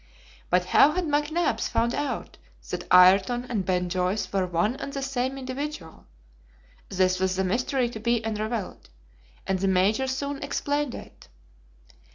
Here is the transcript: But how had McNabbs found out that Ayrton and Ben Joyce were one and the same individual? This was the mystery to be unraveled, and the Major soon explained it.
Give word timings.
But 0.49 0.65
how 0.65 0.93
had 0.93 1.03
McNabbs 1.05 1.69
found 1.69 1.93
out 1.93 2.39
that 2.71 2.91
Ayrton 2.91 3.45
and 3.47 3.63
Ben 3.63 3.87
Joyce 3.87 4.33
were 4.33 4.47
one 4.47 4.75
and 4.77 4.91
the 4.91 5.03
same 5.03 5.37
individual? 5.37 6.07
This 6.89 7.19
was 7.19 7.35
the 7.35 7.43
mystery 7.43 7.87
to 7.91 7.99
be 7.99 8.23
unraveled, 8.23 8.89
and 9.45 9.59
the 9.59 9.67
Major 9.67 10.07
soon 10.07 10.41
explained 10.41 10.95
it. 10.95 11.27